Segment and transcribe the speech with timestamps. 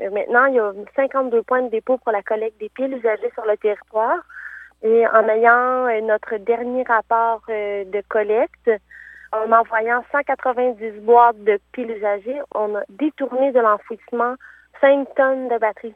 [0.00, 3.30] Euh, maintenant, il y a 52 points de dépôt pour la collecte des piles usagées
[3.34, 4.18] sur le territoire.
[4.82, 8.70] Et en ayant euh, notre dernier rapport euh, de collecte,
[9.32, 14.34] en envoyant 190 boîtes de piles usagées, on a détourné de l'enfouissement
[14.80, 15.94] 5 tonnes de batteries.